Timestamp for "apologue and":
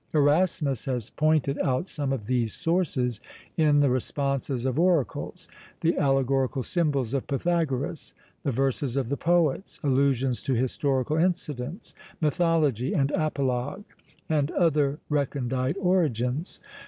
13.11-14.49